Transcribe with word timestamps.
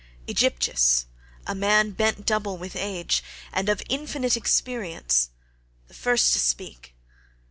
Aegyptius, 0.27 1.05
a 1.45 1.53
man 1.53 1.91
bent 1.91 2.25
double 2.25 2.57
with 2.57 2.75
age, 2.75 3.23
and 3.53 3.69
of 3.69 3.83
infinite 3.87 4.35
experience, 4.35 5.29
was 5.87 5.95
the 5.95 6.01
first 6.01 6.33
to 6.33 6.39
speak. 6.39 6.95